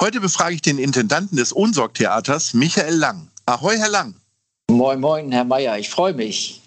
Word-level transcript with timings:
Heute 0.00 0.20
befrage 0.20 0.56
ich 0.56 0.62
den 0.62 0.78
Intendanten 0.78 1.36
des 1.36 1.52
Unsorg-Theaters, 1.52 2.52
Michael 2.52 2.96
Lang. 2.96 3.28
Ahoi, 3.46 3.76
Herr 3.76 3.88
Lang. 3.88 4.14
Moin, 4.68 4.98
moin, 4.98 5.30
Herr 5.30 5.44
Mayer, 5.44 5.78
ich 5.78 5.88
freue 5.88 6.12
mich. 6.12 6.60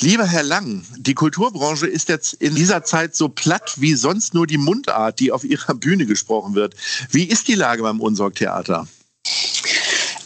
Lieber 0.00 0.26
Herr 0.26 0.42
Lang, 0.42 0.84
die 0.98 1.14
Kulturbranche 1.14 1.86
ist 1.86 2.10
jetzt 2.10 2.34
in 2.34 2.54
dieser 2.54 2.84
Zeit 2.84 3.16
so 3.16 3.30
platt 3.30 3.76
wie 3.76 3.94
sonst 3.94 4.34
nur 4.34 4.46
die 4.46 4.58
Mundart, 4.58 5.18
die 5.18 5.32
auf 5.32 5.44
ihrer 5.44 5.74
Bühne 5.74 6.04
gesprochen 6.04 6.54
wird. 6.54 6.74
Wie 7.10 7.24
ist 7.24 7.48
die 7.48 7.54
Lage 7.54 7.82
beim 7.82 8.00
Unsorg-Theater? 8.02 8.86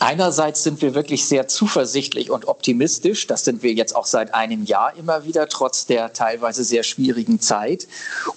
Einerseits 0.02 0.62
sind 0.62 0.80
wir 0.80 0.94
wirklich 0.94 1.26
sehr 1.26 1.46
zuversichtlich 1.46 2.30
und 2.30 2.48
optimistisch. 2.48 3.26
Das 3.26 3.44
sind 3.44 3.62
wir 3.62 3.74
jetzt 3.74 3.94
auch 3.94 4.06
seit 4.06 4.34
einem 4.34 4.64
Jahr 4.64 4.96
immer 4.96 5.26
wieder, 5.26 5.46
trotz 5.46 5.84
der 5.84 6.14
teilweise 6.14 6.64
sehr 6.64 6.84
schwierigen 6.84 7.38
Zeit. 7.38 7.86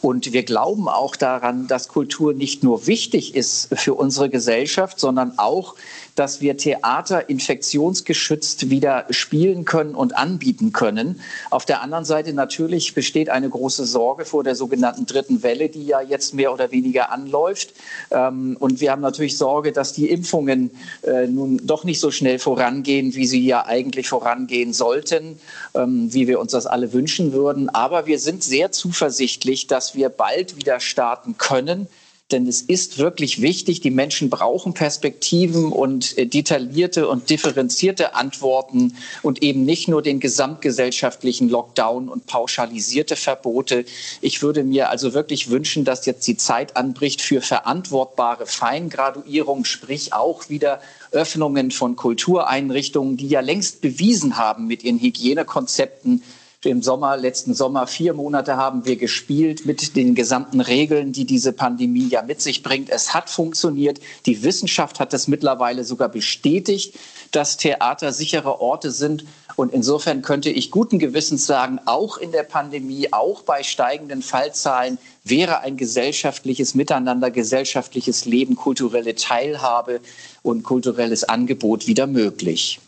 Und 0.01 0.33
wir 0.33 0.43
glauben 0.43 0.89
auch 0.89 1.15
daran, 1.15 1.67
dass 1.67 1.87
Kultur 1.87 2.33
nicht 2.33 2.63
nur 2.63 2.85
wichtig 2.85 3.33
ist 3.33 3.69
für 3.79 3.93
unsere 3.93 4.29
Gesellschaft, 4.29 4.99
sondern 4.99 5.39
auch 5.39 5.75
dass 6.15 6.41
wir 6.41 6.57
Theater 6.57 7.29
infektionsgeschützt 7.29 8.69
wieder 8.69 9.05
spielen 9.09 9.65
können 9.65 9.95
und 9.95 10.15
anbieten 10.15 10.71
können. 10.71 11.19
Auf 11.49 11.65
der 11.65 11.81
anderen 11.81 12.05
Seite 12.05 12.33
natürlich 12.33 12.93
besteht 12.93 13.29
eine 13.29 13.49
große 13.49 13.85
Sorge 13.85 14.25
vor 14.25 14.43
der 14.43 14.55
sogenannten 14.55 15.05
dritten 15.05 15.43
Welle, 15.43 15.69
die 15.69 15.85
ja 15.85 16.01
jetzt 16.01 16.33
mehr 16.33 16.53
oder 16.53 16.71
weniger 16.71 17.11
anläuft. 17.11 17.73
Ähm, 18.11 18.57
und 18.59 18.79
wir 18.81 18.91
haben 18.91 19.01
natürlich 19.01 19.37
Sorge, 19.37 19.71
dass 19.71 19.93
die 19.93 20.09
Impfungen 20.09 20.71
äh, 21.01 21.27
nun 21.27 21.61
doch 21.63 21.83
nicht 21.83 21.99
so 21.99 22.11
schnell 22.11 22.39
vorangehen, 22.39 23.15
wie 23.15 23.25
sie 23.25 23.45
ja 23.45 23.65
eigentlich 23.65 24.09
vorangehen 24.09 24.73
sollten, 24.73 25.39
ähm, 25.73 26.13
wie 26.13 26.27
wir 26.27 26.39
uns 26.39 26.51
das 26.51 26.65
alle 26.65 26.93
wünschen 26.93 27.33
würden. 27.33 27.69
Aber 27.69 28.05
wir 28.05 28.19
sind 28.19 28.43
sehr 28.43 28.71
zuversichtlich, 28.71 29.67
dass 29.67 29.95
wir 29.95 30.09
bald 30.09 30.57
wieder 30.57 30.79
starten 30.79 31.37
können 31.37 31.87
denn 32.33 32.47
es 32.47 32.61
ist 32.61 32.97
wirklich 32.97 33.41
wichtig, 33.41 33.79
die 33.79 33.91
Menschen 33.91 34.29
brauchen 34.29 34.73
Perspektiven 34.73 35.71
und 35.71 36.17
äh, 36.17 36.25
detaillierte 36.25 37.07
und 37.07 37.29
differenzierte 37.29 38.15
Antworten 38.15 38.97
und 39.21 39.41
eben 39.43 39.63
nicht 39.63 39.87
nur 39.87 40.01
den 40.01 40.19
gesamtgesellschaftlichen 40.19 41.47
Lockdown 41.47 42.09
und 42.09 42.25
pauschalisierte 42.25 43.15
Verbote. 43.15 43.85
Ich 44.19 44.41
würde 44.41 44.63
mir 44.63 44.89
also 44.89 45.13
wirklich 45.13 45.49
wünschen, 45.49 45.85
dass 45.85 46.05
jetzt 46.05 46.27
die 46.27 46.35
Zeit 46.35 46.75
anbricht 46.75 47.21
für 47.21 47.41
verantwortbare 47.41 48.47
Feingraduierung, 48.47 49.63
sprich 49.63 50.13
auch 50.13 50.49
wieder 50.49 50.81
Öffnungen 51.11 51.71
von 51.71 51.95
Kultureinrichtungen, 51.95 53.15
die 53.15 53.27
ja 53.27 53.39
längst 53.39 53.81
bewiesen 53.81 54.37
haben 54.37 54.65
mit 54.65 54.83
ihren 54.83 54.99
Hygienekonzepten, 54.99 56.23
im 56.71 56.81
Sommer, 56.81 57.17
letzten 57.17 57.53
Sommer, 57.53 57.87
vier 57.87 58.13
Monate 58.13 58.57
haben 58.57 58.85
wir 58.85 58.95
gespielt 58.95 59.65
mit 59.65 59.95
den 59.95 60.15
gesamten 60.15 60.61
Regeln, 60.61 61.11
die 61.11 61.25
diese 61.25 61.53
Pandemie 61.53 62.07
ja 62.07 62.21
mit 62.21 62.41
sich 62.41 62.63
bringt. 62.63 62.89
Es 62.89 63.13
hat 63.13 63.29
funktioniert. 63.29 63.99
Die 64.25 64.43
Wissenschaft 64.43 64.99
hat 64.99 65.13
es 65.13 65.27
mittlerweile 65.27 65.83
sogar 65.83 66.09
bestätigt, 66.09 66.95
dass 67.31 67.57
Theater 67.57 68.13
sichere 68.13 68.61
Orte 68.61 68.91
sind. 68.91 69.25
Und 69.55 69.73
insofern 69.73 70.21
könnte 70.21 70.49
ich 70.49 70.71
guten 70.71 70.99
Gewissens 70.99 71.45
sagen, 71.45 71.79
auch 71.85 72.17
in 72.17 72.31
der 72.31 72.43
Pandemie, 72.43 73.11
auch 73.11 73.43
bei 73.43 73.63
steigenden 73.63 74.21
Fallzahlen 74.21 74.97
wäre 75.23 75.59
ein 75.59 75.77
gesellschaftliches 75.77 76.75
Miteinander, 76.75 77.31
gesellschaftliches 77.31 78.25
Leben, 78.25 78.55
kulturelle 78.55 79.15
Teilhabe 79.15 79.99
und 80.41 80.63
kulturelles 80.63 81.23
Angebot 81.23 81.87
wieder 81.87 82.07
möglich. 82.07 82.79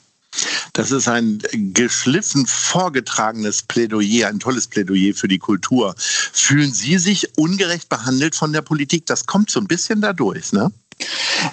Das 0.76 0.92
ist 0.92 1.08
ein 1.08 1.42
geschliffen 1.74 2.46
vorgetragenes 2.46 3.64
Plädoyer, 3.64 4.28
ein 4.28 4.40
tolles 4.40 4.68
Plädoyer 4.68 5.14
für 5.14 5.30
die 5.30 5.40
Kultur. 5.40 5.96
Fühlen 5.98 6.74
Sie 6.74 6.98
sich 6.98 7.38
ungerecht 7.38 7.88
behandelt 7.88 8.36
von 8.36 8.52
der 8.52 8.62
Politik? 8.62 9.06
Das 9.06 9.26
kommt 9.26 9.50
so 9.50 9.62
ein 9.62 9.68
bisschen 9.68 10.02
dadurch, 10.02 10.52
ne? 10.52 10.74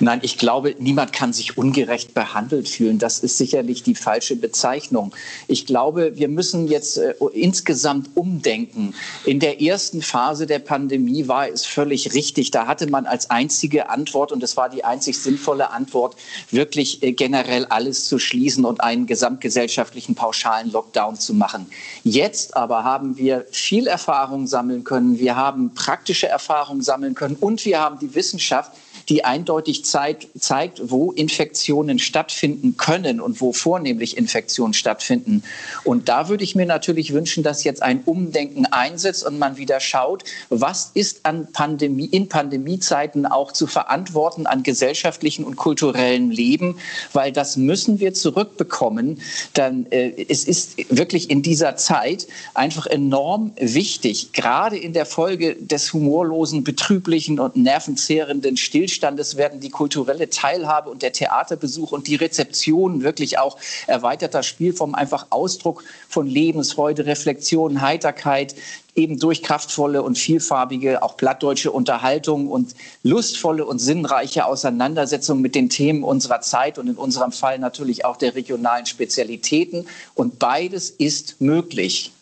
Nein, 0.01 0.21
ich 0.23 0.39
glaube, 0.39 0.75
niemand 0.79 1.13
kann 1.13 1.33
sich 1.33 1.59
ungerecht 1.59 2.15
behandelt 2.15 2.69
fühlen. 2.69 2.99
Das 2.99 3.19
ist 3.19 3.39
sicherlich 3.39 3.83
die 3.83 3.95
falsche 3.95 4.37
Bezeichnung. 4.37 5.15
Ich 5.49 5.67
glaube, 5.67 6.17
wir 6.17 6.29
müssen 6.29 6.69
jetzt 6.69 6.97
äh, 6.99 7.15
insgesamt 7.33 8.11
umdenken. 8.15 8.95
In 9.25 9.41
der 9.41 9.61
ersten 9.61 10.01
Phase 10.01 10.47
der 10.47 10.61
Pandemie 10.61 11.29
war 11.29 11.49
es 11.49 11.67
völlig 11.67 12.15
richtig. 12.15 12.51
Da 12.53 12.67
hatte 12.67 12.89
man 12.89 13.07
als 13.07 13.31
einzige 13.31 13.91
Antwort, 13.91 14.33
und 14.33 14.43
es 14.43 14.57
war 14.57 14.69
die 14.69 14.85
einzig 14.85 15.19
sinnvolle 15.19 15.71
Antwort, 15.71 16.17
wirklich 16.51 17.03
äh, 17.03 17.13
generell 17.13 17.67
alles 17.67 18.07
zu 18.07 18.19
schließen 18.19 18.65
und 18.65 18.81
einen 18.81 19.07
gesamtgesellschaftlichen 19.07 20.15
pauschalen 20.15 20.71
Lockdown 20.71 21.17
zu 21.17 21.35
machen. 21.35 21.67
Jetzt 22.05 22.57
aber 22.57 22.85
haben 22.85 23.17
wir 23.17 23.45
viel 23.51 23.89
Erfahrung 23.89 24.47
sammeln 24.47 24.85
können. 24.85 25.19
Wir 25.19 25.37
haben 25.37 25.75
praktische 25.75 26.29
Erfahrung 26.29 26.81
sammeln 26.81 27.15
können 27.15 27.37
und 27.41 27.65
wir 27.65 27.81
haben 27.81 27.99
die 27.99 28.15
Wissenschaft, 28.15 28.73
die 29.09 29.25
eindeutig 29.25 29.85
zeigt, 29.85 30.29
zeigt, 30.39 30.91
wo 30.91 31.13
Infektionen 31.13 31.99
stattfinden 31.99 32.77
können 32.77 33.21
und 33.21 33.41
wo 33.41 33.53
vornehmlich 33.53 34.17
Infektionen 34.17 34.75
stattfinden. 34.75 35.43
Und 35.85 36.09
da 36.09 36.29
würde 36.29 36.45
ich 36.45 36.55
mir 36.55 36.67
natürlich 36.67 37.13
wünschen, 37.13 37.43
dass 37.43 37.65
jetzt 37.65 37.83
ein 37.83 38.03
Umdenken 38.05 38.67
einsetzt 38.67 39.25
und 39.27 39.39
man 39.39 39.57
wieder 39.57 39.81
schaut, 39.81 40.25
was 40.49 40.91
ist 40.95 41.25
an 41.25 41.51
Pandemie, 41.53 42.07
in 42.07 42.29
Pandemiezeiten 42.29 43.27
auch 43.27 43.53
zu 43.53 43.67
verantworten 43.67 44.47
an 44.47 44.63
gesellschaftlichen 44.63 45.45
und 45.45 45.57
kulturellen 45.57 46.31
Leben, 46.31 46.79
weil 47.13 47.33
das 47.33 47.57
müssen 47.57 48.01
wir 48.01 48.15
zurückbekommen. 48.15 49.21
Dann, 49.55 49.87
äh, 49.91 50.27
es 50.29 50.45
ist 50.45 50.77
wirklich 50.89 51.31
in 51.31 51.43
dieser 51.43 51.77
Zeit 51.77 52.27
einfach 52.55 52.87
enorm 52.87 53.53
wichtig, 53.59 54.33
gerade 54.33 54.77
in 54.77 54.93
der 54.93 55.07
Folge 55.07 55.57
des 55.57 55.93
humorlosen, 55.93 56.65
betrüblichen 56.65 57.39
und 57.39 57.57
nervenzehrenden 57.57 58.57
Stillstands, 58.57 58.92
Stillstandes 58.93 59.37
werden 59.37 59.61
die 59.61 59.71
kulturelle 59.71 60.29
Teilhabe 60.31 60.91
und 60.91 61.03
der 61.03 61.13
Theaterbesuch 61.13 61.93
und 61.93 62.07
die 62.07 62.15
Rezeption 62.15 63.03
wirklich 63.03 63.39
auch 63.39 63.57
erweiterter 63.87 64.43
Spielform, 64.43 64.95
einfach 64.95 65.27
Ausdruck 65.31 65.83
von 66.09 66.27
Lebensfreude, 66.27 67.07
Reflexion, 67.07 67.81
Heiterkeit, 67.81 68.55
eben 68.95 69.19
durch 69.19 69.43
kraftvolle 69.43 70.03
und 70.03 70.19
vielfarbige, 70.19 71.03
auch 71.03 71.17
plattdeutsche 71.17 71.73
Unterhaltung 71.73 72.49
und 72.49 72.75
lustvolle 73.03 73.65
und 73.65 73.79
sinnreiche 73.79 74.45
Auseinandersetzung 74.45 75.41
mit 75.41 75.55
den 75.55 75.71
Themen 75.71 76.05
unserer 76.05 76.43
Zeit 76.43 76.79
und 76.79 76.89
in 76.89 76.97
unserem 76.97 77.33
Fall 77.33 77.59
natürlich 77.59 78.05
auch 78.05 78.19
der 78.19 78.35
regionalen 78.35 78.87
Spezialitäten. 78.87 79.87
Und 80.15 80.39
beides 80.39 80.91
ist 80.91 81.41
möglich. 81.41 82.13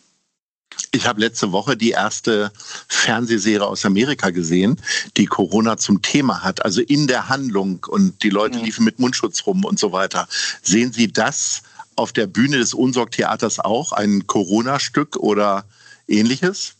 Ich 0.91 1.07
habe 1.07 1.21
letzte 1.21 1.51
Woche 1.51 1.77
die 1.77 1.91
erste 1.91 2.51
Fernsehserie 2.87 3.65
aus 3.65 3.85
Amerika 3.85 4.29
gesehen, 4.29 4.77
die 5.17 5.25
Corona 5.25 5.77
zum 5.77 6.01
Thema 6.01 6.43
hat, 6.43 6.65
also 6.65 6.81
in 6.81 7.07
der 7.07 7.29
Handlung 7.29 7.85
und 7.87 8.23
die 8.23 8.29
Leute 8.29 8.57
ja. 8.57 8.65
liefen 8.65 8.83
mit 8.83 8.99
Mundschutz 8.99 9.45
rum 9.45 9.63
und 9.63 9.79
so 9.79 9.91
weiter. 9.91 10.27
Sehen 10.61 10.91
Sie 10.91 11.11
das 11.11 11.61
auf 11.95 12.11
der 12.11 12.27
Bühne 12.27 12.57
des 12.57 12.73
Unsorg-Theaters 12.73 13.59
auch, 13.59 13.91
ein 13.91 14.27
Corona-Stück 14.27 15.17
oder 15.17 15.65
ähnliches? 16.07 16.73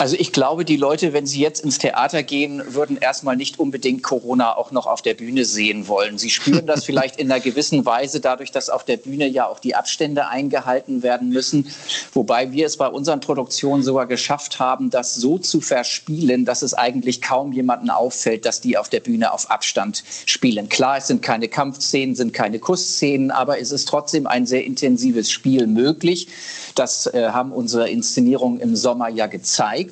Also 0.00 0.16
ich 0.18 0.32
glaube, 0.32 0.64
die 0.64 0.78
Leute, 0.78 1.12
wenn 1.12 1.26
sie 1.26 1.40
jetzt 1.40 1.62
ins 1.62 1.76
Theater 1.76 2.22
gehen, 2.22 2.62
würden 2.68 2.96
erstmal 2.96 3.36
nicht 3.36 3.58
unbedingt 3.58 4.02
Corona 4.02 4.56
auch 4.56 4.70
noch 4.70 4.86
auf 4.86 5.02
der 5.02 5.12
Bühne 5.12 5.44
sehen 5.44 5.88
wollen. 5.88 6.16
Sie 6.16 6.30
spüren 6.30 6.64
das 6.64 6.84
vielleicht 6.86 7.18
in 7.18 7.30
einer 7.30 7.38
gewissen 7.38 7.84
Weise 7.84 8.18
dadurch, 8.20 8.50
dass 8.50 8.70
auf 8.70 8.82
der 8.82 8.96
Bühne 8.96 9.26
ja 9.26 9.46
auch 9.46 9.58
die 9.58 9.74
Abstände 9.74 10.28
eingehalten 10.28 11.02
werden 11.02 11.28
müssen. 11.28 11.70
Wobei 12.14 12.50
wir 12.50 12.64
es 12.64 12.78
bei 12.78 12.86
unseren 12.86 13.20
Produktionen 13.20 13.82
sogar 13.82 14.06
geschafft 14.06 14.58
haben, 14.58 14.88
das 14.88 15.16
so 15.16 15.36
zu 15.36 15.60
verspielen, 15.60 16.46
dass 16.46 16.62
es 16.62 16.72
eigentlich 16.72 17.20
kaum 17.20 17.52
jemanden 17.52 17.90
auffällt, 17.90 18.46
dass 18.46 18.62
die 18.62 18.78
auf 18.78 18.88
der 18.88 19.00
Bühne 19.00 19.34
auf 19.34 19.50
Abstand 19.50 20.02
spielen. 20.24 20.70
Klar, 20.70 20.96
es 20.96 21.08
sind 21.08 21.20
keine 21.20 21.48
Kampfszenen, 21.48 22.14
sind 22.14 22.32
keine 22.32 22.58
Kussszenen, 22.58 23.30
aber 23.30 23.60
es 23.60 23.70
ist 23.70 23.86
trotzdem 23.86 24.26
ein 24.26 24.46
sehr 24.46 24.64
intensives 24.64 25.30
Spiel 25.30 25.66
möglich. 25.66 26.28
Das 26.74 27.06
äh, 27.06 27.28
haben 27.32 27.52
unsere 27.52 27.90
Inszenierungen 27.90 28.60
im 28.60 28.76
Sommer 28.76 29.10
ja 29.10 29.26
gezeigt. 29.26 29.89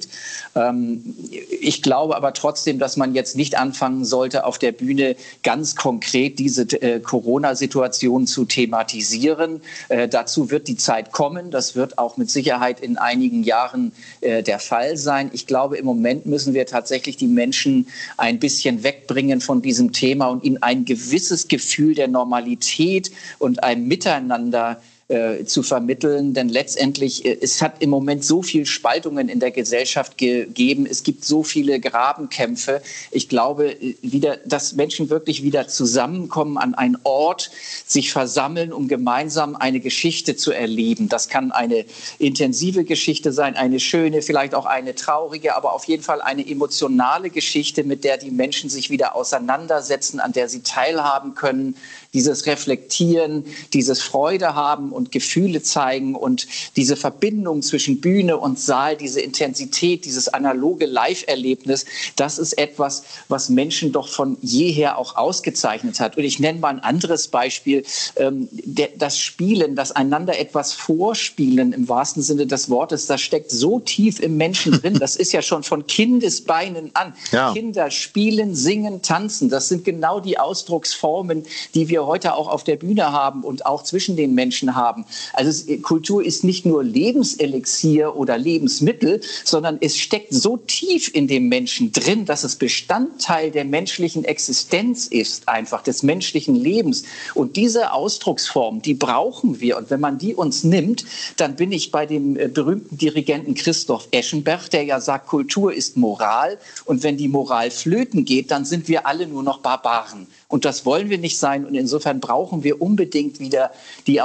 Ähm, 0.54 1.14
ich 1.60 1.82
glaube 1.82 2.16
aber 2.16 2.32
trotzdem, 2.32 2.78
dass 2.78 2.96
man 2.96 3.14
jetzt 3.14 3.36
nicht 3.36 3.58
anfangen 3.58 4.04
sollte, 4.04 4.44
auf 4.44 4.58
der 4.58 4.72
Bühne 4.72 5.16
ganz 5.42 5.74
konkret 5.74 6.38
diese 6.38 6.62
äh, 6.80 7.00
Corona-Situation 7.00 8.26
zu 8.26 8.44
thematisieren. 8.44 9.60
Äh, 9.88 10.08
dazu 10.08 10.50
wird 10.50 10.68
die 10.68 10.76
Zeit 10.76 11.12
kommen. 11.12 11.50
Das 11.50 11.74
wird 11.74 11.98
auch 11.98 12.16
mit 12.16 12.30
Sicherheit 12.30 12.80
in 12.80 12.98
einigen 12.98 13.42
Jahren 13.42 13.92
äh, 14.20 14.42
der 14.42 14.58
Fall 14.58 14.96
sein. 14.96 15.30
Ich 15.32 15.46
glaube, 15.46 15.76
im 15.76 15.84
Moment 15.84 16.26
müssen 16.26 16.54
wir 16.54 16.66
tatsächlich 16.66 17.16
die 17.16 17.26
Menschen 17.26 17.88
ein 18.16 18.38
bisschen 18.38 18.82
wegbringen 18.82 19.40
von 19.40 19.62
diesem 19.62 19.92
Thema 19.92 20.26
und 20.26 20.44
ihnen 20.44 20.62
ein 20.62 20.84
gewisses 20.84 21.48
Gefühl 21.48 21.94
der 21.94 22.08
Normalität 22.08 23.10
und 23.38 23.62
ein 23.64 23.86
Miteinander 23.86 24.80
äh, 25.08 25.46
zu 25.46 25.62
vermitteln. 25.62 26.34
Denn 26.34 26.50
letztendlich, 26.50 27.24
äh, 27.24 27.38
es 27.40 27.62
hat 27.62 27.80
im 27.80 27.88
Moment 27.88 28.26
so 28.26 28.42
viel 28.42 28.66
Spaltungen 28.66 29.30
in 29.30 29.40
der 29.40 29.50
Gesellschaft 29.50 30.18
gegeben. 30.18 30.84
Es 30.84 31.02
gibt 31.02 31.24
so 31.24 31.42
viele 31.42 31.80
Grabenkämpfe. 31.80 32.82
Ich 33.10 33.30
glaube, 33.30 33.72
äh, 33.72 33.96
wieder, 34.02 34.36
dass 34.44 34.74
Menschen 34.74 35.08
wirklich 35.08 35.42
wieder 35.42 35.66
zusammenkommen 35.66 36.58
an 36.58 36.74
einen 36.74 36.98
Ort, 37.04 37.50
sich 37.86 38.12
versammeln, 38.12 38.70
um 38.70 38.86
gemeinsam 38.86 39.56
eine 39.56 39.80
Geschichte 39.80 40.36
zu 40.36 40.52
erleben. 40.52 41.08
Das 41.08 41.30
kann 41.30 41.52
eine 41.52 41.86
intensive 42.18 42.84
Geschichte 42.84 43.32
sein, 43.32 43.56
eine 43.56 43.80
schöne, 43.80 44.20
vielleicht 44.20 44.54
auch 44.54 44.66
eine 44.66 44.94
traurige, 44.94 45.56
aber 45.56 45.72
auf 45.72 45.84
jeden 45.84 46.02
Fall 46.02 46.20
eine 46.20 46.46
emotionale 46.46 47.30
Geschichte, 47.30 47.82
mit 47.82 48.04
der 48.04 48.18
die 48.18 48.30
Menschen 48.30 48.68
sich 48.68 48.90
wieder 48.90 49.16
auseinandersetzen, 49.16 50.20
an 50.20 50.32
der 50.32 50.50
sie 50.50 50.62
teilhaben 50.62 51.34
können, 51.34 51.76
dieses 52.12 52.46
Reflektieren, 52.46 53.44
dieses 53.72 54.02
Freude 54.02 54.54
haben 54.54 54.92
und 54.98 55.12
Gefühle 55.12 55.62
zeigen 55.62 56.14
und 56.14 56.46
diese 56.76 56.96
Verbindung 56.96 57.62
zwischen 57.62 58.00
Bühne 58.00 58.36
und 58.36 58.58
Saal, 58.58 58.96
diese 58.96 59.20
Intensität, 59.20 60.04
dieses 60.04 60.28
analoge 60.28 60.84
Live-Erlebnis, 60.86 61.86
das 62.16 62.38
ist 62.38 62.58
etwas, 62.58 63.04
was 63.28 63.48
Menschen 63.48 63.92
doch 63.92 64.08
von 64.08 64.36
jeher 64.42 64.98
auch 64.98 65.16
ausgezeichnet 65.16 66.00
hat. 66.00 66.16
Und 66.16 66.24
ich 66.24 66.40
nenne 66.40 66.58
mal 66.58 66.68
ein 66.68 66.80
anderes 66.80 67.28
Beispiel, 67.28 67.84
ähm, 68.16 68.48
das 68.96 69.18
Spielen, 69.18 69.76
das 69.76 69.92
einander 69.92 70.38
etwas 70.38 70.72
vorspielen 70.72 71.72
im 71.72 71.88
wahrsten 71.88 72.22
Sinne 72.22 72.46
des 72.46 72.68
Wortes, 72.68 73.06
das 73.06 73.20
steckt 73.20 73.50
so 73.50 73.78
tief 73.78 74.20
im 74.20 74.36
Menschen 74.36 74.72
drin. 74.72 74.98
Das 75.08 75.14
ist 75.14 75.32
ja 75.32 75.42
schon 75.42 75.62
von 75.62 75.86
Kindesbeinen 75.86 76.90
an. 76.94 77.14
Ja. 77.30 77.52
Kinder 77.52 77.90
spielen, 77.90 78.54
singen, 78.54 79.00
tanzen. 79.00 79.48
Das 79.48 79.68
sind 79.68 79.84
genau 79.84 80.18
die 80.18 80.38
Ausdrucksformen, 80.38 81.44
die 81.74 81.88
wir 81.88 82.04
heute 82.04 82.34
auch 82.34 82.48
auf 82.48 82.64
der 82.64 82.76
Bühne 82.76 83.12
haben 83.12 83.44
und 83.44 83.64
auch 83.64 83.84
zwischen 83.84 84.16
den 84.16 84.34
Menschen 84.34 84.74
haben. 84.74 84.87
Also 85.32 85.50
es, 85.50 85.82
Kultur 85.82 86.24
ist 86.24 86.44
nicht 86.44 86.66
nur 86.66 86.84
Lebenselixier 86.84 88.16
oder 88.16 88.38
Lebensmittel, 88.38 89.20
sondern 89.44 89.78
es 89.80 89.96
steckt 89.96 90.32
so 90.32 90.56
tief 90.56 91.10
in 91.14 91.28
dem 91.28 91.48
Menschen 91.48 91.92
drin, 91.92 92.24
dass 92.24 92.44
es 92.44 92.56
Bestandteil 92.56 93.50
der 93.50 93.64
menschlichen 93.64 94.24
Existenz 94.24 95.06
ist, 95.06 95.48
einfach 95.48 95.82
des 95.82 96.02
menschlichen 96.02 96.54
Lebens. 96.54 97.04
Und 97.34 97.56
diese 97.56 97.92
Ausdrucksform, 97.92 98.82
die 98.82 98.94
brauchen 98.94 99.60
wir. 99.60 99.76
Und 99.78 99.90
wenn 99.90 100.00
man 100.00 100.18
die 100.18 100.34
uns 100.34 100.64
nimmt, 100.64 101.04
dann 101.36 101.56
bin 101.56 101.72
ich 101.72 101.90
bei 101.90 102.06
dem 102.06 102.36
äh, 102.36 102.48
berühmten 102.48 102.96
Dirigenten 102.96 103.54
Christoph 103.54 104.08
Eschenberg, 104.10 104.70
der 104.70 104.84
ja 104.84 105.00
sagt, 105.00 105.26
Kultur 105.26 105.72
ist 105.72 105.96
Moral. 105.96 106.58
Und 106.84 107.02
wenn 107.02 107.16
die 107.16 107.28
Moral 107.28 107.70
flöten 107.70 108.24
geht, 108.24 108.50
dann 108.50 108.64
sind 108.64 108.88
wir 108.88 109.06
alle 109.06 109.26
nur 109.26 109.42
noch 109.42 109.58
Barbaren. 109.58 110.26
Und 110.48 110.64
das 110.64 110.86
wollen 110.86 111.10
wir 111.10 111.18
nicht 111.18 111.38
sein. 111.38 111.66
Und 111.66 111.74
insofern 111.74 112.20
brauchen 112.20 112.64
wir 112.64 112.80
unbedingt 112.80 113.38
wieder 113.38 113.70
die 114.06 114.20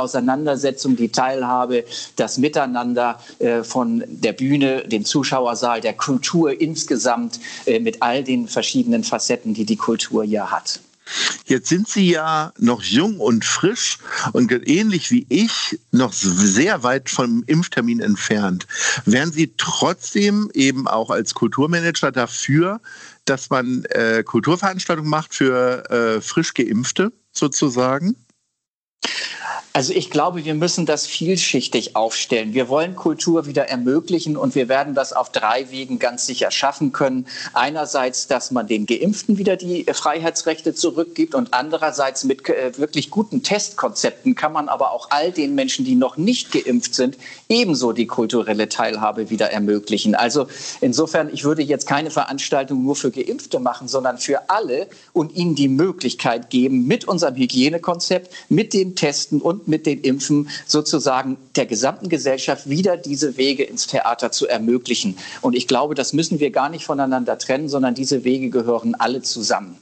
Auseinandersetzung, 0.53 0.95
die 0.95 1.09
Teilhabe, 1.09 1.83
das 2.15 2.37
Miteinander 2.37 3.19
äh, 3.39 3.63
von 3.63 4.03
der 4.07 4.33
Bühne, 4.33 4.87
dem 4.87 5.03
Zuschauersaal, 5.03 5.81
der 5.81 5.93
Kultur 5.93 6.59
insgesamt 6.59 7.39
äh, 7.65 7.79
mit 7.79 8.01
all 8.01 8.23
den 8.23 8.47
verschiedenen 8.47 9.03
Facetten, 9.03 9.53
die 9.53 9.65
die 9.65 9.77
Kultur 9.77 10.23
ja 10.23 10.51
hat. 10.51 10.79
Jetzt 11.45 11.67
sind 11.67 11.89
Sie 11.89 12.09
ja 12.09 12.53
noch 12.59 12.81
jung 12.81 13.19
und 13.19 13.43
frisch 13.43 13.97
und 14.31 14.51
ähnlich 14.51 15.11
wie 15.11 15.25
ich 15.27 15.77
noch 15.91 16.13
sehr 16.13 16.81
weit 16.83 17.09
vom 17.09 17.43
Impftermin 17.45 17.99
entfernt. 17.99 18.65
Wären 19.05 19.31
Sie 19.31 19.51
trotzdem 19.57 20.49
eben 20.53 20.87
auch 20.87 21.09
als 21.09 21.33
Kulturmanager 21.33 22.11
dafür, 22.11 22.79
dass 23.25 23.49
man 23.49 23.83
äh, 23.89 24.23
Kulturveranstaltungen 24.23 25.09
macht 25.09 25.35
für 25.35 25.89
äh, 25.89 26.21
frisch 26.21 26.53
Geimpfte 26.53 27.11
sozusagen? 27.33 28.15
Also 29.75 29.91
ich 29.91 30.11
glaube, 30.11 30.45
wir 30.45 30.53
müssen 30.53 30.85
das 30.85 31.07
vielschichtig 31.07 31.95
aufstellen. 31.95 32.53
Wir 32.53 32.69
wollen 32.69 32.95
Kultur 32.95 33.47
wieder 33.47 33.69
ermöglichen 33.69 34.37
und 34.37 34.53
wir 34.53 34.69
werden 34.69 34.93
das 34.93 35.13
auf 35.13 35.31
drei 35.31 35.71
Wegen 35.71 35.97
ganz 35.97 36.27
sicher 36.27 36.51
schaffen 36.51 36.91
können. 36.91 37.25
Einerseits, 37.53 38.27
dass 38.27 38.51
man 38.51 38.67
den 38.67 38.85
Geimpften 38.85 39.39
wieder 39.39 39.55
die 39.55 39.83
Freiheitsrechte 39.91 40.75
zurückgibt 40.75 41.33
und 41.33 41.55
andererseits 41.55 42.23
mit 42.23 42.47
äh, 42.49 42.77
wirklich 42.77 43.09
guten 43.09 43.41
Testkonzepten 43.41 44.35
kann 44.35 44.53
man 44.53 44.69
aber 44.69 44.91
auch 44.91 45.07
all 45.09 45.31
den 45.31 45.55
Menschen, 45.55 45.85
die 45.85 45.95
noch 45.95 46.17
nicht 46.17 46.51
geimpft 46.51 46.93
sind, 46.93 47.17
ebenso 47.49 47.93
die 47.93 48.05
kulturelle 48.05 48.69
Teilhabe 48.69 49.31
wieder 49.31 49.49
ermöglichen. 49.49 50.13
Also 50.13 50.45
insofern, 50.81 51.33
ich 51.33 51.45
würde 51.45 51.63
jetzt 51.63 51.87
keine 51.87 52.11
Veranstaltung 52.11 52.83
nur 52.83 52.95
für 52.95 53.09
Geimpfte 53.09 53.59
machen, 53.59 53.87
sondern 53.87 54.19
für 54.19 54.51
alle 54.51 54.85
und 55.13 55.35
ihnen 55.35 55.55
die 55.55 55.67
Möglichkeit 55.67 56.51
geben, 56.51 56.85
mit 56.85 57.05
unserem 57.05 57.37
Hygienekonzept, 57.37 58.31
mit 58.49 58.75
dem 58.75 58.95
Testen 58.95 59.41
und 59.41 59.62
mit 59.67 59.85
den 59.85 60.01
Impfen 60.01 60.49
sozusagen 60.65 61.37
der 61.55 61.65
gesamten 61.65 62.09
Gesellschaft 62.09 62.69
wieder 62.69 62.97
diese 62.97 63.37
Wege 63.37 63.63
ins 63.63 63.87
Theater 63.87 64.31
zu 64.31 64.47
ermöglichen. 64.47 65.17
Und 65.41 65.55
ich 65.55 65.67
glaube, 65.67 65.95
das 65.95 66.13
müssen 66.13 66.39
wir 66.39 66.51
gar 66.51 66.69
nicht 66.69 66.85
voneinander 66.85 67.37
trennen, 67.37 67.69
sondern 67.69 67.95
diese 67.95 68.23
Wege 68.23 68.49
gehören 68.49 68.95
alle 68.95 69.21
zusammen. 69.21 69.77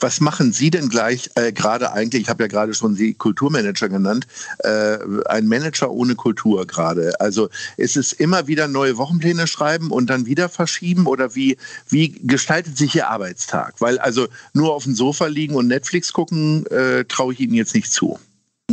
Was 0.00 0.20
machen 0.20 0.52
Sie 0.52 0.70
denn 0.70 0.88
gleich 0.88 1.30
äh, 1.34 1.52
gerade 1.52 1.92
eigentlich? 1.92 2.22
Ich 2.22 2.28
habe 2.28 2.44
ja 2.44 2.48
gerade 2.48 2.74
schon 2.74 2.94
Sie 2.94 3.14
Kulturmanager 3.14 3.88
genannt. 3.88 4.26
Äh, 4.58 4.98
ein 5.26 5.46
Manager 5.46 5.90
ohne 5.90 6.14
Kultur 6.14 6.66
gerade. 6.66 7.20
Also 7.20 7.48
ist 7.76 7.96
es 7.96 8.12
immer 8.12 8.46
wieder 8.46 8.68
neue 8.68 8.96
Wochenpläne 8.96 9.46
schreiben 9.46 9.90
und 9.90 10.08
dann 10.08 10.26
wieder 10.26 10.48
verschieben 10.48 11.06
oder 11.06 11.34
wie, 11.34 11.56
wie 11.88 12.10
gestaltet 12.10 12.76
sich 12.78 12.94
Ihr 12.94 13.08
Arbeitstag? 13.08 13.74
Weil 13.80 13.98
also 13.98 14.28
nur 14.52 14.74
auf 14.74 14.84
dem 14.84 14.94
Sofa 14.94 15.26
liegen 15.26 15.54
und 15.54 15.66
Netflix 15.66 16.12
gucken, 16.12 16.66
äh, 16.66 17.04
traue 17.04 17.32
ich 17.32 17.40
Ihnen 17.40 17.54
jetzt 17.54 17.74
nicht 17.74 17.92
zu. 17.92 18.18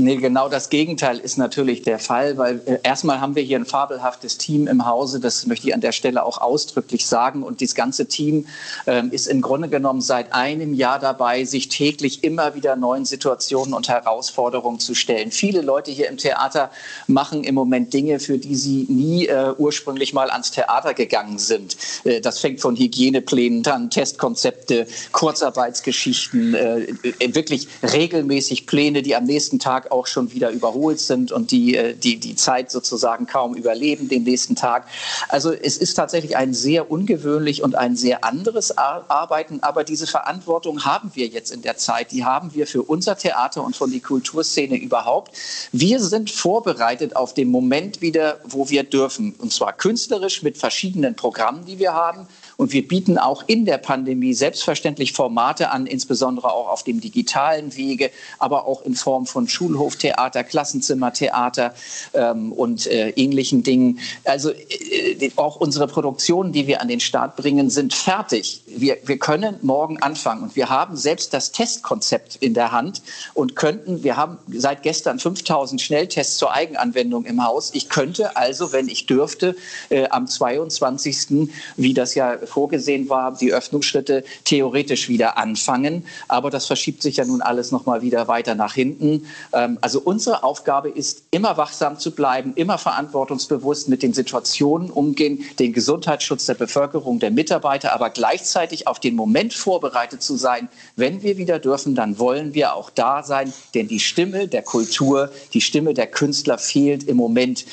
Nee, 0.05 0.17
genau 0.17 0.49
das 0.49 0.69
Gegenteil 0.69 1.17
ist 1.17 1.35
natürlich 1.39 1.81
der 1.81 1.97
Fall, 1.97 2.37
weil 2.37 2.61
äh, 2.67 2.77
erstmal 2.83 3.21
haben 3.21 3.35
wir 3.35 3.41
hier 3.41 3.57
ein 3.57 3.65
fabelhaftes 3.65 4.37
Team 4.37 4.67
im 4.67 4.85
Hause, 4.85 5.19
das 5.19 5.47
möchte 5.47 5.67
ich 5.67 5.73
an 5.73 5.81
der 5.81 5.93
Stelle 5.93 6.23
auch 6.23 6.39
ausdrücklich 6.39 7.07
sagen. 7.07 7.41
Und 7.41 7.59
das 7.59 7.73
ganze 7.73 8.05
Team 8.05 8.45
ähm, 8.85 9.11
ist 9.11 9.25
im 9.25 9.41
Grunde 9.41 9.67
genommen 9.67 10.01
seit 10.01 10.31
einem 10.31 10.75
Jahr 10.75 10.99
dabei, 10.99 11.43
sich 11.43 11.69
täglich 11.69 12.23
immer 12.23 12.53
wieder 12.53 12.75
neuen 12.75 13.05
Situationen 13.05 13.73
und 13.73 13.89
Herausforderungen 13.89 14.79
zu 14.79 14.93
stellen. 14.93 15.31
Viele 15.31 15.61
Leute 15.61 15.89
hier 15.89 16.07
im 16.07 16.17
Theater 16.17 16.69
machen 17.07 17.43
im 17.43 17.55
Moment 17.55 17.91
Dinge, 17.91 18.19
für 18.19 18.37
die 18.37 18.55
sie 18.55 18.85
nie 18.87 19.25
äh, 19.25 19.53
ursprünglich 19.57 20.13
mal 20.13 20.29
ans 20.29 20.51
Theater 20.51 20.93
gegangen 20.93 21.39
sind. 21.39 21.77
Äh, 22.03 22.21
das 22.21 22.37
fängt 22.37 22.61
von 22.61 22.75
Hygieneplänen 22.75 23.65
an, 23.65 23.89
Testkonzepte, 23.89 24.85
Kurzarbeitsgeschichten, 25.13 26.53
wirklich 26.53 27.67
regelmäßig 27.81 28.67
Pläne, 28.67 29.01
die 29.01 29.15
am 29.15 29.23
nächsten 29.23 29.57
Tag 29.57 29.91
auch 29.95 30.07
schon 30.07 30.33
wieder 30.33 30.49
überholt 30.49 30.99
sind 30.99 31.31
und 31.31 31.51
die, 31.51 31.75
äh, 31.75 31.95
die 31.95 32.17
die 32.17 32.35
Zeit 32.35 32.69
sozusagen 32.69 33.25
kaum 33.25 33.55
überleben, 33.55 34.09
den 34.09 34.23
nächsten 34.23 34.55
Tag. 34.55 34.87
Also 35.29 35.53
es 35.53 35.77
ist 35.77 35.95
tatsächlich 35.95 36.35
ein 36.35 36.53
sehr 36.53 36.91
ungewöhnlich 36.91 37.63
und 37.63 37.75
ein 37.75 37.95
sehr 37.95 38.23
anderes 38.23 38.77
Arbeiten, 38.77 39.59
aber 39.61 39.83
diese 39.83 40.07
Verantwortung 40.07 40.83
haben 40.83 41.11
wir 41.13 41.27
jetzt 41.27 41.51
in 41.51 41.61
der 41.61 41.77
Zeit, 41.77 42.11
die 42.11 42.25
haben 42.25 42.53
wir 42.53 42.67
für 42.67 42.83
unser 42.83 43.17
Theater 43.17 43.63
und 43.63 43.75
von 43.75 43.89
die 43.89 44.01
Kulturszene 44.01 44.75
überhaupt. 44.77 45.31
Wir 45.71 45.99
sind 46.01 46.29
vorbereitet 46.29 47.15
auf 47.15 47.33
den 47.33 47.49
Moment 47.49 48.01
wieder, 48.01 48.39
wo 48.43 48.69
wir 48.69 48.83
dürfen, 48.83 49.33
und 49.37 49.53
zwar 49.53 49.73
künstlerisch 49.73 50.43
mit 50.43 50.57
verschiedenen 50.57 51.15
Programmen, 51.15 51.65
die 51.65 51.79
wir 51.79 51.93
haben 51.93 52.27
Und 52.57 52.73
wir 52.73 52.87
bieten 52.87 53.17
auch 53.17 53.43
in 53.47 53.65
der 53.65 53.77
Pandemie 53.77 54.33
selbstverständlich 54.33 55.13
Formate 55.13 55.71
an, 55.71 55.85
insbesondere 55.85 56.51
auch 56.51 56.69
auf 56.69 56.83
dem 56.83 57.01
digitalen 57.01 57.75
Wege, 57.75 58.11
aber 58.39 58.65
auch 58.65 58.83
in 58.83 58.95
Form 58.95 59.25
von 59.25 59.47
Schulhoftheater, 59.47 60.43
Klassenzimmertheater 60.43 61.73
ähm, 62.13 62.51
und 62.51 62.87
äh, 62.87 63.09
ähnlichen 63.11 63.63
Dingen. 63.63 63.99
Also 64.23 64.51
äh, 64.51 65.31
auch 65.35 65.57
unsere 65.57 65.87
Produktionen, 65.87 66.51
die 66.51 66.67
wir 66.67 66.81
an 66.81 66.87
den 66.87 66.99
Start 66.99 67.35
bringen, 67.35 67.69
sind 67.69 67.93
fertig. 67.93 68.61
Wir, 68.67 68.97
wir 69.03 69.17
können 69.17 69.57
morgen 69.61 70.01
anfangen 70.01 70.43
und 70.43 70.55
wir 70.55 70.69
haben 70.69 70.95
selbst 70.95 71.33
das 71.33 71.51
Testkonzept 71.51 72.37
in 72.37 72.53
der 72.53 72.71
Hand 72.71 73.01
und 73.33 73.55
könnten, 73.55 74.03
wir 74.03 74.17
haben 74.17 74.37
seit 74.51 74.83
gestern 74.83 75.19
5000 75.19 75.81
Schnelltests 75.81 76.37
zur 76.37 76.53
Eigenanwendung 76.53 77.25
im 77.25 77.43
Haus. 77.43 77.71
Ich 77.73 77.89
könnte 77.89 78.37
also, 78.37 78.71
wenn 78.71 78.87
ich 78.87 79.05
dürfte, 79.05 79.55
äh, 79.89 80.07
am 80.09 80.27
22., 80.27 81.49
wie 81.77 81.93
das 81.93 82.15
ja 82.15 82.37
vorgesehen 82.45 83.09
war, 83.09 83.35
die 83.35 83.53
Öffnungsschritte 83.53 84.23
theoretisch 84.43 85.09
wieder 85.09 85.37
anfangen. 85.37 86.05
Aber 86.27 86.49
das 86.49 86.65
verschiebt 86.65 87.01
sich 87.01 87.17
ja 87.17 87.25
nun 87.25 87.41
alles 87.41 87.71
noch 87.71 87.85
mal 87.85 88.01
wieder 88.01 88.27
weiter 88.27 88.55
nach 88.55 88.73
hinten. 88.73 89.25
Ähm, 89.53 89.77
also 89.81 89.99
unsere 89.99 90.43
Aufgabe 90.43 90.89
ist, 90.89 91.23
immer 91.31 91.57
wachsam 91.57 91.99
zu 91.99 92.11
bleiben, 92.11 92.53
immer 92.55 92.77
verantwortungsbewusst 92.77 93.89
mit 93.89 94.03
den 94.03 94.13
Situationen 94.13 94.89
umgehen, 94.89 95.43
den 95.59 95.73
Gesundheitsschutz 95.73 96.45
der 96.45 96.53
Bevölkerung, 96.55 97.19
der 97.19 97.31
Mitarbeiter, 97.31 97.93
aber 97.93 98.09
gleichzeitig 98.09 98.87
auf 98.87 98.99
den 98.99 99.15
Moment 99.15 99.53
vorbereitet 99.53 100.21
zu 100.21 100.35
sein. 100.35 100.69
Wenn 100.95 101.23
wir 101.23 101.37
wieder 101.37 101.59
dürfen, 101.59 101.95
dann 101.95 102.19
wollen 102.19 102.53
wir 102.53 102.75
auch 102.75 102.89
da 102.89 103.23
sein, 103.23 103.53
denn 103.73 103.87
die 103.87 103.99
Stimme 103.99 104.47
der 104.47 104.61
Kultur, 104.61 105.31
die 105.53 105.61
Stimme 105.61 105.93
der 105.93 106.07
Künstler 106.07 106.57
fehlt 106.57 107.03
im 107.03 107.17
Moment 107.17 107.65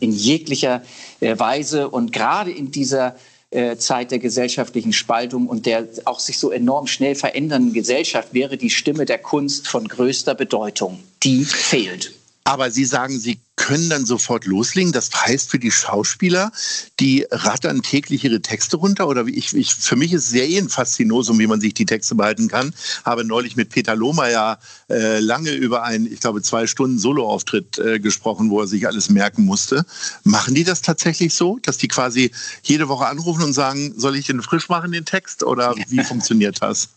in 0.00 0.12
jeglicher 0.12 0.82
äh, 1.20 1.38
Weise 1.38 1.88
und 1.88 2.12
gerade 2.12 2.50
in 2.50 2.70
dieser 2.70 3.08
äh, 3.08 3.12
Zeit 3.78 4.10
der 4.10 4.18
gesellschaftlichen 4.18 4.92
Spaltung 4.92 5.46
und 5.46 5.66
der 5.66 5.86
auch 6.04 6.20
sich 6.20 6.38
so 6.38 6.50
enorm 6.50 6.86
schnell 6.86 7.14
verändernden 7.14 7.72
Gesellschaft 7.72 8.34
wäre 8.34 8.56
die 8.56 8.70
Stimme 8.70 9.04
der 9.04 9.18
Kunst 9.18 9.68
von 9.68 9.86
größter 9.86 10.34
Bedeutung. 10.34 11.02
Die 11.22 11.44
fehlt. 11.44 12.12
Aber 12.44 12.70
Sie 12.70 12.84
sagen, 12.84 13.18
Sie 13.18 13.38
können 13.66 13.90
dann 13.90 14.06
sofort 14.06 14.46
loslegen. 14.46 14.92
Das 14.92 15.10
heißt 15.12 15.50
für 15.50 15.58
die 15.58 15.72
Schauspieler, 15.72 16.52
die 17.00 17.26
rattern 17.32 17.82
täglich 17.82 18.22
ihre 18.22 18.40
Texte 18.40 18.76
runter. 18.76 19.08
Oder 19.08 19.26
ich, 19.26 19.56
ich, 19.56 19.74
für 19.74 19.96
mich 19.96 20.12
ist 20.12 20.28
es 20.28 20.34
ja 20.34 20.44
eh 20.44 20.56
ein 20.58 20.68
Faszinosum, 20.68 21.40
wie 21.40 21.48
man 21.48 21.60
sich 21.60 21.74
die 21.74 21.84
Texte 21.84 22.14
behalten 22.14 22.46
kann. 22.46 22.72
Habe 23.04 23.24
neulich 23.24 23.56
mit 23.56 23.70
Peter 23.70 23.96
Lohmeier 23.96 24.60
äh, 24.88 25.18
lange 25.18 25.50
über 25.50 25.82
einen, 25.82 26.06
ich 26.06 26.20
glaube, 26.20 26.42
zwei 26.42 26.68
Stunden 26.68 27.00
Soloauftritt 27.00 27.78
äh, 27.78 27.98
gesprochen, 27.98 28.50
wo 28.50 28.60
er 28.60 28.68
sich 28.68 28.86
alles 28.86 29.10
merken 29.10 29.44
musste. 29.44 29.84
Machen 30.22 30.54
die 30.54 30.62
das 30.62 30.80
tatsächlich 30.80 31.34
so, 31.34 31.58
dass 31.60 31.76
die 31.76 31.88
quasi 31.88 32.30
jede 32.62 32.88
Woche 32.88 33.06
anrufen 33.06 33.42
und 33.42 33.52
sagen, 33.52 33.94
soll 33.96 34.14
ich 34.16 34.26
den 34.26 34.42
frisch 34.42 34.68
machen, 34.68 34.92
den 34.92 35.06
Text? 35.06 35.42
Oder 35.42 35.74
wie 35.88 36.04
funktioniert 36.04 36.62
das? 36.62 36.88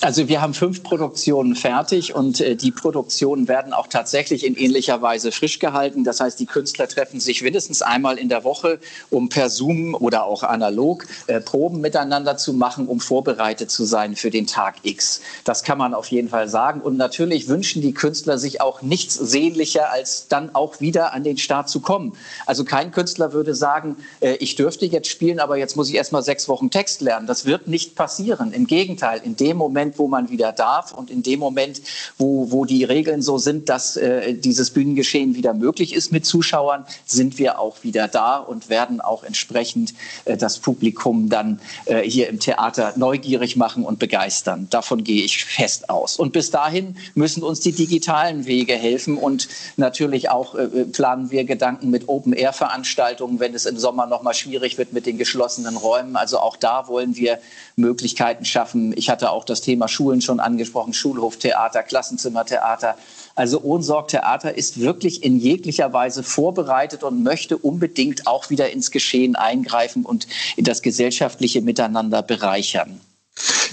Also 0.00 0.28
wir 0.28 0.40
haben 0.40 0.54
fünf 0.54 0.82
Produktionen 0.82 1.56
fertig 1.56 2.14
und 2.14 2.40
äh, 2.40 2.54
die 2.54 2.70
Produktionen 2.70 3.48
werden 3.48 3.72
auch 3.72 3.88
tatsächlich 3.88 4.46
in 4.46 4.56
ähnlicher 4.56 5.02
Weise 5.02 5.32
frisch 5.32 5.58
gehalten. 5.58 6.04
Das 6.04 6.20
heißt, 6.20 6.38
die 6.38 6.46
Künstler 6.46 6.88
treffen 6.88 7.20
sich 7.20 7.42
mindestens 7.42 7.82
einmal 7.82 8.16
in 8.16 8.28
der 8.28 8.44
Woche, 8.44 8.78
um 9.10 9.28
per 9.28 9.50
Zoom 9.50 9.94
oder 9.94 10.24
auch 10.24 10.44
analog 10.44 11.06
äh, 11.26 11.40
Proben 11.40 11.80
miteinander 11.80 12.36
zu 12.36 12.52
machen, 12.52 12.86
um 12.86 13.00
vorbereitet 13.00 13.70
zu 13.70 13.84
sein 13.84 14.16
für 14.16 14.30
den 14.30 14.46
Tag 14.46 14.76
X. 14.82 15.20
Das 15.44 15.62
kann 15.62 15.78
man 15.78 15.94
auf 15.94 16.06
jeden 16.08 16.28
Fall 16.28 16.48
sagen. 16.48 16.80
Und 16.80 16.96
natürlich 16.96 17.48
wünschen 17.48 17.82
die 17.82 17.92
Künstler 17.92 18.38
sich 18.38 18.60
auch 18.60 18.82
nichts 18.82 19.14
sehnlicher, 19.14 19.90
als 19.90 20.28
dann 20.28 20.54
auch 20.54 20.80
wieder 20.80 21.12
an 21.12 21.24
den 21.24 21.38
Start 21.38 21.68
zu 21.68 21.80
kommen. 21.80 22.16
Also 22.46 22.64
kein 22.64 22.92
Künstler 22.92 23.32
würde 23.32 23.54
sagen, 23.54 23.96
äh, 24.20 24.34
ich 24.36 24.56
dürfte 24.56 24.86
jetzt 24.86 25.08
spielen, 25.08 25.40
aber 25.40 25.56
jetzt 25.56 25.76
muss 25.76 25.88
ich 25.88 25.96
erst 25.96 26.12
mal 26.12 26.22
sechs 26.22 26.48
Wochen 26.48 26.70
Text 26.70 27.00
lernen. 27.00 27.26
Das 27.26 27.44
wird 27.44 27.68
nicht 27.68 27.94
passieren. 27.94 28.52
Im 28.52 28.66
Gegenteil 28.66 29.20
in 29.28 29.36
dem 29.36 29.56
Moment, 29.58 29.98
wo 29.98 30.08
man 30.08 30.30
wieder 30.30 30.52
darf 30.52 30.92
und 30.92 31.10
in 31.10 31.22
dem 31.22 31.38
Moment, 31.38 31.82
wo, 32.16 32.50
wo 32.50 32.64
die 32.64 32.84
Regeln 32.84 33.20
so 33.20 33.36
sind, 33.36 33.68
dass 33.68 33.96
äh, 33.96 34.34
dieses 34.34 34.70
Bühnengeschehen 34.70 35.34
wieder 35.34 35.52
möglich 35.52 35.94
ist 35.94 36.12
mit 36.12 36.24
Zuschauern, 36.24 36.86
sind 37.04 37.38
wir 37.38 37.58
auch 37.58 37.82
wieder 37.82 38.08
da 38.08 38.38
und 38.38 38.70
werden 38.70 39.00
auch 39.00 39.22
entsprechend 39.22 39.94
äh, 40.24 40.36
das 40.36 40.58
Publikum 40.58 41.28
dann 41.28 41.60
äh, 41.84 42.00
hier 42.00 42.28
im 42.28 42.40
Theater 42.40 42.94
neugierig 42.96 43.56
machen 43.56 43.84
und 43.84 43.98
begeistern. 43.98 44.68
Davon 44.70 45.04
gehe 45.04 45.24
ich 45.24 45.44
fest 45.44 45.90
aus. 45.90 46.16
Und 46.16 46.32
bis 46.32 46.50
dahin 46.50 46.96
müssen 47.14 47.42
uns 47.42 47.60
die 47.60 47.72
digitalen 47.72 48.46
Wege 48.46 48.74
helfen 48.74 49.18
und 49.18 49.48
natürlich 49.76 50.30
auch 50.30 50.54
äh, 50.54 50.66
planen 50.84 51.30
wir 51.30 51.44
Gedanken 51.44 51.90
mit 51.90 52.08
Open-Air-Veranstaltungen, 52.08 53.40
wenn 53.40 53.54
es 53.54 53.66
im 53.66 53.78
Sommer 53.78 54.06
noch 54.06 54.22
mal 54.22 54.34
schwierig 54.34 54.78
wird 54.78 54.92
mit 54.94 55.04
den 55.04 55.18
geschlossenen 55.18 55.76
Räumen. 55.76 56.16
Also 56.16 56.38
auch 56.38 56.56
da 56.56 56.88
wollen 56.88 57.16
wir 57.16 57.38
Möglichkeiten 57.76 58.44
schaffen. 58.44 58.92
Ich 58.96 59.10
hatte 59.10 59.17
hatte 59.18 59.32
auch 59.32 59.44
das 59.44 59.62
Thema 59.62 59.88
Schulen 59.88 60.20
schon 60.20 60.38
angesprochen, 60.38 60.94
Schulhoftheater, 60.94 61.82
Klassenzimmertheater. 61.82 62.96
Also 63.34 63.60
Ohnsorg-Theater 63.60 64.56
ist 64.56 64.78
wirklich 64.78 65.24
in 65.24 65.40
jeglicher 65.40 65.92
Weise 65.92 66.22
vorbereitet 66.22 67.02
und 67.02 67.24
möchte 67.24 67.58
unbedingt 67.58 68.28
auch 68.28 68.48
wieder 68.48 68.70
ins 68.70 68.92
Geschehen 68.92 69.34
eingreifen 69.34 70.04
und 70.04 70.28
in 70.54 70.62
das 70.62 70.82
gesellschaftliche 70.82 71.62
Miteinander 71.62 72.22
bereichern 72.22 73.00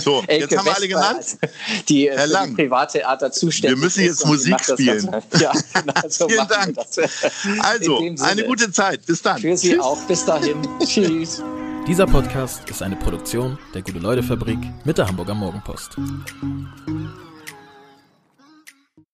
So, 0.00 0.22
jetzt 0.28 0.56
haben 0.56 0.66
wir 0.66 0.76
alle 0.76 0.88
genannt. 0.88 1.38
Die, 1.88 2.10
Herr 2.10 2.26
Lang, 2.26 2.50
die 2.50 2.62
Privattheater 2.62 3.32
zuständig 3.32 3.78
Wir 3.78 3.84
müssen 3.84 4.04
jetzt 4.04 4.26
Musik 4.26 4.60
spielen. 4.60 5.10
Ja, 5.38 5.52
genau. 5.74 6.08
So 6.08 6.28
Vielen 6.28 6.48
Dank. 6.48 6.76
Also, 7.60 7.98
eine 8.20 8.44
gute 8.44 8.70
Zeit. 8.70 9.04
Bis 9.06 9.22
dann. 9.22 9.38
Für 9.38 9.56
Sie 9.56 9.70
Tschüss. 9.70 9.80
auch. 9.80 10.02
Bis 10.04 10.24
dahin. 10.24 10.56
Tschüss. 10.84 11.42
Dieser 11.86 12.06
Podcast 12.06 12.68
ist 12.70 12.82
eine 12.82 12.96
Produktion 12.96 13.58
der 13.74 13.82
Gute-Leute-Fabrik 13.82 14.58
mit 14.84 14.96
der 14.96 15.06
Hamburger 15.06 15.34
Morgenpost. 15.34 15.96